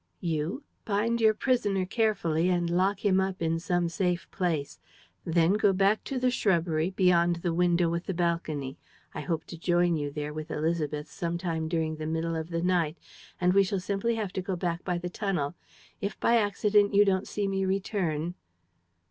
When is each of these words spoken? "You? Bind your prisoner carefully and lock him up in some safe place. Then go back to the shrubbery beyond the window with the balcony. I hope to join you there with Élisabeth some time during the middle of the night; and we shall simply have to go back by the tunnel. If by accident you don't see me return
"You? 0.19 0.63
Bind 0.83 1.21
your 1.21 1.35
prisoner 1.35 1.85
carefully 1.85 2.49
and 2.49 2.67
lock 2.71 3.05
him 3.05 3.19
up 3.21 3.39
in 3.39 3.59
some 3.59 3.87
safe 3.87 4.27
place. 4.31 4.79
Then 5.25 5.53
go 5.53 5.73
back 5.73 6.03
to 6.05 6.17
the 6.17 6.31
shrubbery 6.31 6.89
beyond 6.89 7.35
the 7.35 7.53
window 7.53 7.87
with 7.87 8.05
the 8.07 8.13
balcony. 8.15 8.79
I 9.13 9.21
hope 9.21 9.43
to 9.45 9.59
join 9.59 9.95
you 9.95 10.09
there 10.09 10.33
with 10.33 10.47
Élisabeth 10.47 11.05
some 11.05 11.37
time 11.37 11.67
during 11.67 11.97
the 11.97 12.07
middle 12.07 12.35
of 12.35 12.49
the 12.49 12.63
night; 12.63 12.97
and 13.39 13.53
we 13.53 13.63
shall 13.63 13.79
simply 13.79 14.15
have 14.15 14.33
to 14.33 14.41
go 14.41 14.55
back 14.55 14.83
by 14.83 14.97
the 14.97 15.07
tunnel. 15.07 15.53
If 16.01 16.19
by 16.19 16.37
accident 16.37 16.95
you 16.95 17.05
don't 17.05 17.27
see 17.27 17.47
me 17.47 17.63
return 17.63 18.33